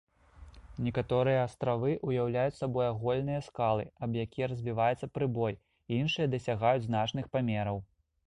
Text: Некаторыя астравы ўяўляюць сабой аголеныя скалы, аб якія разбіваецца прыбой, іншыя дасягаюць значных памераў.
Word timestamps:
Некаторыя 0.85 1.41
астравы 1.47 1.91
ўяўляюць 2.11 2.55
сабой 2.61 2.87
аголеныя 2.93 3.41
скалы, 3.49 3.85
аб 4.07 4.17
якія 4.23 4.49
разбіваецца 4.53 5.09
прыбой, 5.17 5.53
іншыя 6.01 6.29
дасягаюць 6.35 6.83
значных 6.89 7.25
памераў. 7.37 7.77